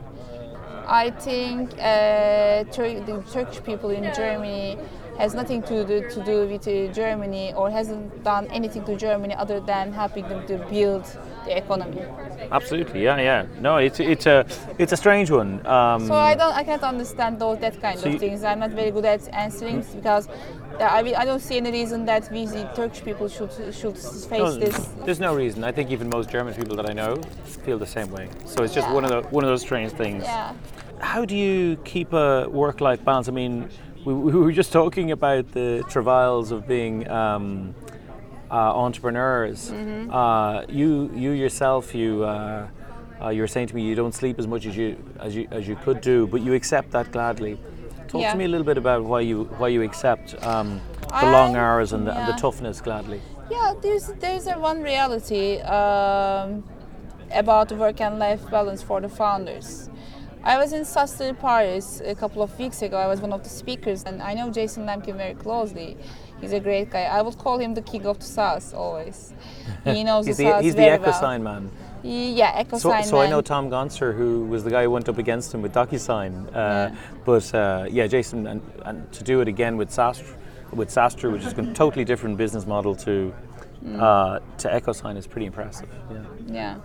I 0.87 1.11
think 1.11 1.73
uh, 1.73 2.63
Tur- 2.71 3.01
the 3.01 3.23
Turkish 3.31 3.61
people 3.63 3.89
in 3.89 4.03
Germany 4.15 4.77
has 5.19 5.33
nothing 5.33 5.61
to 5.63 5.85
do, 5.85 6.09
to 6.09 6.23
do 6.23 6.47
with 6.47 6.67
uh, 6.67 6.91
Germany 6.93 7.53
or 7.53 7.69
hasn't 7.69 8.23
done 8.23 8.47
anything 8.47 8.83
to 8.85 8.95
Germany 8.95 9.35
other 9.35 9.59
than 9.59 9.91
helping 9.91 10.27
them 10.29 10.47
to 10.47 10.57
build 10.69 11.05
the 11.45 11.57
economy. 11.57 12.01
Absolutely. 12.51 13.03
Yeah. 13.03 13.17
Yeah. 13.19 13.45
No, 13.59 13.77
it's 13.77 13.99
it's 13.99 14.25
a 14.25 14.45
it's 14.77 14.93
a 14.93 14.97
strange 14.97 15.29
one. 15.29 15.51
Um, 15.67 16.07
So 16.07 16.15
I 16.15 16.35
don't, 16.35 16.55
I 16.61 16.63
can't 16.63 16.83
understand 16.83 17.39
those 17.39 17.59
that 17.59 17.81
kind 17.81 17.99
So 17.99 18.09
of 18.09 18.19
things. 18.19 18.43
I'm 18.43 18.59
not 18.59 18.71
very 18.71 18.91
good 18.91 19.05
at 19.05 19.21
answering 19.33 19.83
because 19.95 20.27
I, 20.79 21.03
mean, 21.03 21.15
I 21.15 21.25
don't 21.25 21.41
see 21.41 21.57
any 21.57 21.71
reason 21.71 22.05
that 22.05 22.31
we 22.31 22.45
the 22.45 22.63
Turkish 22.75 23.03
people 23.03 23.27
should 23.27 23.51
should 23.79 23.97
face 23.97 24.29
no, 24.31 24.55
this. 24.55 24.77
There's 25.05 25.19
no 25.19 25.35
reason. 25.35 25.63
I 25.63 25.71
think 25.71 25.91
even 25.91 26.09
most 26.09 26.29
German 26.29 26.53
people 26.53 26.75
that 26.77 26.89
I 26.89 26.93
know 26.93 27.11
feel 27.65 27.77
the 27.77 27.91
same 27.97 28.09
way. 28.11 28.29
So 28.45 28.63
it's 28.63 28.73
just 28.73 28.87
Yeah. 28.87 28.93
one 28.97 29.03
of 29.05 29.11
the 29.11 29.21
one 29.35 29.43
of 29.43 29.49
those 29.49 29.61
strange 29.61 29.91
things. 29.91 30.23
Yeah. 30.23 30.53
How 31.01 31.23
do 31.25 31.35
you 31.35 31.77
keep 31.85 32.11
a 32.13 32.47
work-life 32.49 33.01
balance? 33.05 33.29
I 33.29 33.31
mean, 33.31 33.69
we, 34.13 34.31
we 34.33 34.39
were 34.39 34.51
just 34.51 34.71
talking 34.71 35.11
about 35.11 35.51
the 35.51 35.83
travails 35.89 36.51
of 36.51 36.67
being 36.67 37.07
um, 37.09 37.75
uh, 38.49 38.55
entrepreneurs. 38.55 39.71
Mm-hmm. 39.71 40.11
Uh, 40.11 40.63
you, 40.67 41.11
you 41.15 41.31
yourself, 41.31 41.93
you, 41.93 42.23
uh, 42.23 42.67
uh, 43.21 43.29
you 43.29 43.41
were 43.41 43.47
saying 43.47 43.67
to 43.67 43.75
me 43.75 43.83
you 43.83 43.95
don't 43.95 44.15
sleep 44.15 44.39
as 44.39 44.47
much 44.47 44.65
as 44.65 44.75
you 44.75 44.97
as 45.19 45.35
you 45.35 45.47
as 45.51 45.67
you 45.67 45.75
could 45.75 46.01
do, 46.01 46.25
but 46.27 46.41
you 46.41 46.53
accept 46.53 46.91
that 46.91 47.11
gladly. 47.11 47.59
Talk 48.07 48.21
Yeah. 48.21 48.31
to 48.31 48.37
me 48.37 48.45
a 48.45 48.47
little 48.47 48.65
bit 48.65 48.77
about 48.77 49.03
why 49.03 49.19
you 49.21 49.43
why 49.57 49.67
you 49.67 49.83
accept 49.83 50.41
um, 50.43 50.81
the 51.19 51.25
long 51.25 51.55
hours 51.55 51.93
and 51.93 52.07
the, 52.07 52.17
and 52.17 52.27
the 52.33 52.37
toughness 52.39 52.81
gladly. 52.81 53.21
Yeah, 53.51 53.73
there's 53.81 54.07
there's 54.19 54.47
a 54.47 54.53
one 54.53 54.81
reality 54.81 55.59
um, 55.61 56.63
about 57.31 57.71
work 57.73 57.99
and 58.01 58.17
life 58.19 58.49
balance 58.49 58.81
for 58.81 59.01
the 59.01 59.09
founders. 59.09 59.89
I 60.43 60.57
was 60.57 60.71
in 60.73 60.83
SaaStr, 60.83 61.37
Paris 61.39 62.01
a 62.05 62.15
couple 62.15 62.41
of 62.41 62.57
weeks 62.57 62.81
ago. 62.81 62.97
I 62.97 63.07
was 63.07 63.19
one 63.19 63.33
of 63.33 63.43
the 63.43 63.49
speakers, 63.49 64.03
and 64.03 64.21
I 64.21 64.33
know 64.33 64.49
Jason 64.49 64.85
Lemkin 64.85 65.17
very 65.17 65.33
closely. 65.35 65.97
He's 66.39 66.53
a 66.53 66.59
great 66.61 66.89
guy. 66.91 67.03
I 67.03 67.21
would 67.21 67.37
call 67.37 67.57
him 67.59 67.73
the 67.73 67.81
king 67.81 68.05
of 68.05 68.19
the 68.19 68.25
SaaS 68.25 68.73
always. 68.73 69.33
He 69.83 70.03
knows 70.09 70.25
the 70.25 70.31
the, 70.33 70.43
SaaS 70.43 70.63
he's 70.63 70.75
the 70.75 70.81
very 70.81 70.97
EchoSign 70.97 71.43
well. 71.43 71.61
man. 71.61 71.71
Yeah, 72.03 72.63
EchoSign. 72.63 72.79
So, 72.79 73.01
so 73.01 73.19
I 73.19 73.29
know 73.29 73.41
Tom 73.41 73.69
Gonser, 73.69 74.15
who 74.15 74.45
was 74.45 74.63
the 74.63 74.69
guy 74.69 74.83
who 74.83 74.91
went 74.91 75.09
up 75.09 75.17
against 75.17 75.53
him 75.53 75.61
with 75.61 75.73
DocuSign. 75.73 76.47
Uh, 76.47 76.51
Yeah. 76.51 76.95
But 77.25 77.53
uh, 77.53 77.85
yeah, 77.89 78.07
Jason, 78.07 78.47
and, 78.47 78.61
and 78.85 79.11
to 79.11 79.23
do 79.25 79.41
it 79.41 79.49
again 79.49 79.75
with 79.75 79.89
SaaStr, 79.89 80.33
with 80.71 80.89
SaaStr, 80.89 81.29
which 81.31 81.43
is 81.43 81.51
a 81.57 81.73
totally 81.73 82.05
different 82.05 82.37
business 82.37 82.65
model 82.65 82.95
to 82.95 83.33
Mm. 83.83 83.97
uh, 83.97 84.39
to 84.57 84.67
EchoSign, 84.67 85.15
is 85.15 85.25
pretty 85.25 85.45
impressive. 85.45 85.87
Yeah. 86.11 86.17
Yeah. 86.47 86.75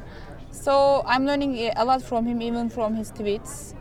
So 0.55 1.03
I'm 1.05 1.27
learning 1.27 1.73
a 1.77 1.85
lot 1.85 2.01
from 2.01 2.27
him, 2.27 2.41
even 2.41 2.71
from 2.71 2.95
his 2.95 3.11
tweets. 3.11 3.75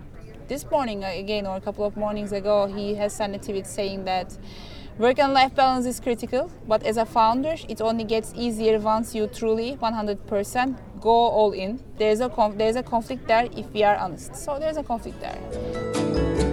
This 0.47 0.69
morning, 0.69 1.03
uh, 1.03 1.11
again, 1.13 1.45
or 1.45 1.55
a 1.55 1.61
couple 1.61 1.85
of 1.85 1.95
mornings 1.95 2.31
ago, 2.31 2.65
he 2.65 2.95
has 2.95 3.13
sent 3.13 3.35
a 3.35 3.37
tweet 3.37 3.67
saying 3.67 4.05
that 4.05 4.35
work 4.97 5.19
and 5.19 5.33
life 5.33 5.53
balance 5.55 5.85
is 5.85 5.99
critical, 5.99 6.51
but 6.67 6.83
as 6.83 6.97
a 6.97 7.05
founder, 7.05 7.55
it 7.69 7.79
only 7.79 8.03
gets 8.03 8.33
easier 8.35 8.79
once 8.79 9.13
you 9.13 9.27
truly 9.27 9.77
100% 9.77 10.99
go 10.99 11.11
all 11.11 11.51
in. 11.51 11.79
There's 11.97 12.21
a 12.21 12.53
there's 12.57 12.75
a 12.75 12.83
conflict 12.83 13.27
there 13.27 13.47
if 13.55 13.71
we 13.71 13.83
are 13.83 13.95
honest. 13.95 14.35
So 14.35 14.57
there's 14.59 14.77
a 14.77 14.83
conflict 14.83 15.21
there. 15.21 16.52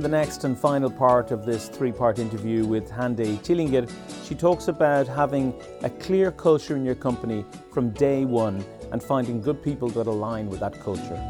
In 0.00 0.02
the 0.02 0.08
next 0.08 0.44
and 0.44 0.58
final 0.58 0.90
part 0.90 1.30
of 1.30 1.44
this 1.44 1.68
three 1.68 1.92
part 1.92 2.18
interview 2.18 2.64
with 2.64 2.90
Hande 2.90 3.36
Çilingir, 3.42 3.86
she 4.24 4.34
talks 4.34 4.68
about 4.68 5.06
having 5.06 5.52
a 5.82 5.90
clear 5.90 6.32
culture 6.32 6.74
in 6.74 6.86
your 6.86 6.94
company 6.94 7.44
from 7.70 7.90
day 7.90 8.24
one 8.24 8.64
and 8.92 9.02
finding 9.02 9.42
good 9.42 9.62
people 9.62 9.90
that 9.90 10.06
align 10.06 10.48
with 10.48 10.58
that 10.60 10.80
culture. 10.80 11.20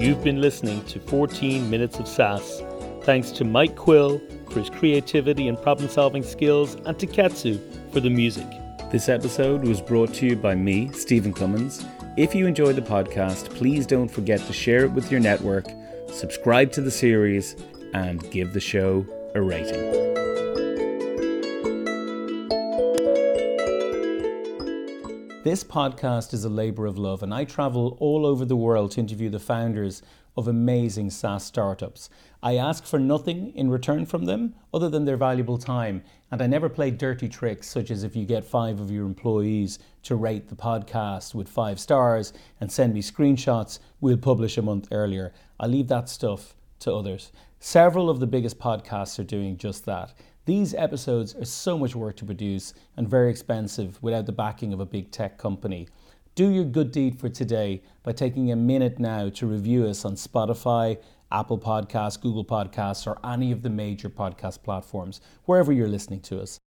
You've 0.00 0.24
been 0.24 0.40
listening 0.40 0.84
to 0.86 0.98
14 0.98 1.70
Minutes 1.70 2.00
of 2.00 2.08
SaaS. 2.08 2.64
Thanks 3.04 3.30
to 3.30 3.44
Mike 3.44 3.76
Quill 3.76 4.20
for 4.50 4.58
his 4.58 4.68
creativity 4.68 5.46
and 5.46 5.56
problem 5.62 5.88
solving 5.88 6.24
skills 6.24 6.74
and 6.86 6.98
to 6.98 7.06
Katsu 7.06 7.60
for 7.92 8.00
the 8.00 8.10
music. 8.10 8.48
This 8.90 9.08
episode 9.08 9.62
was 9.62 9.80
brought 9.80 10.12
to 10.14 10.26
you 10.26 10.34
by 10.34 10.56
me, 10.56 10.90
Stephen 10.90 11.32
Cummins. 11.32 11.86
If 12.20 12.34
you 12.34 12.46
enjoyed 12.46 12.76
the 12.76 12.82
podcast, 12.82 13.48
please 13.48 13.86
don't 13.86 14.10
forget 14.10 14.40
to 14.40 14.52
share 14.52 14.84
it 14.84 14.90
with 14.90 15.10
your 15.10 15.20
network, 15.20 15.64
subscribe 16.12 16.70
to 16.72 16.82
the 16.82 16.90
series, 16.90 17.56
and 17.94 18.30
give 18.30 18.52
the 18.52 18.60
show 18.60 19.06
a 19.34 19.40
rating. 19.40 19.80
This 25.44 25.64
podcast 25.64 26.34
is 26.34 26.44
a 26.44 26.50
labour 26.50 26.84
of 26.84 26.98
love, 26.98 27.22
and 27.22 27.32
I 27.32 27.44
travel 27.44 27.96
all 28.00 28.26
over 28.26 28.44
the 28.44 28.54
world 28.54 28.90
to 28.90 29.00
interview 29.00 29.30
the 29.30 29.40
founders 29.40 30.02
of 30.36 30.48
amazing 30.48 31.10
SaaS 31.10 31.44
startups. 31.44 32.10
I 32.42 32.56
ask 32.56 32.84
for 32.84 32.98
nothing 32.98 33.52
in 33.54 33.70
return 33.70 34.06
from 34.06 34.24
them 34.24 34.54
other 34.72 34.88
than 34.88 35.04
their 35.04 35.16
valuable 35.16 35.58
time, 35.58 36.02
and 36.30 36.40
I 36.40 36.46
never 36.46 36.68
play 36.68 36.90
dirty 36.90 37.28
tricks, 37.28 37.68
such 37.68 37.90
as 37.90 38.04
if 38.04 38.16
you 38.16 38.24
get 38.24 38.44
five 38.44 38.80
of 38.80 38.90
your 38.90 39.04
employees 39.04 39.78
to 40.04 40.16
rate 40.16 40.48
the 40.48 40.54
podcast 40.54 41.34
with 41.34 41.48
five 41.48 41.78
stars 41.78 42.32
and 42.60 42.70
send 42.70 42.94
me 42.94 43.02
screenshots, 43.02 43.78
we'll 44.00 44.16
publish 44.16 44.56
a 44.56 44.62
month 44.62 44.88
earlier. 44.90 45.32
I 45.58 45.66
leave 45.66 45.88
that 45.88 46.08
stuff 46.08 46.54
to 46.80 46.94
others. 46.94 47.32
Several 47.58 48.08
of 48.08 48.20
the 48.20 48.26
biggest 48.26 48.58
podcasts 48.58 49.18
are 49.18 49.24
doing 49.24 49.56
just 49.56 49.84
that. 49.84 50.14
These 50.46 50.74
episodes 50.74 51.34
are 51.34 51.44
so 51.44 51.76
much 51.76 51.94
work 51.94 52.16
to 52.16 52.24
produce 52.24 52.72
and 52.96 53.06
very 53.06 53.30
expensive 53.30 54.02
without 54.02 54.24
the 54.24 54.32
backing 54.32 54.72
of 54.72 54.80
a 54.80 54.86
big 54.86 55.10
tech 55.10 55.36
company. 55.36 55.86
Do 56.36 56.48
your 56.48 56.64
good 56.64 56.92
deed 56.92 57.18
for 57.18 57.28
today 57.28 57.82
by 58.04 58.12
taking 58.12 58.52
a 58.52 58.56
minute 58.56 59.00
now 59.00 59.30
to 59.30 59.46
review 59.48 59.86
us 59.86 60.04
on 60.04 60.14
Spotify, 60.14 60.96
Apple 61.32 61.58
Podcasts, 61.58 62.20
Google 62.20 62.44
Podcasts, 62.44 63.04
or 63.04 63.18
any 63.28 63.50
of 63.50 63.62
the 63.62 63.70
major 63.70 64.08
podcast 64.08 64.62
platforms, 64.62 65.20
wherever 65.44 65.72
you're 65.72 65.88
listening 65.88 66.20
to 66.20 66.40
us. 66.40 66.60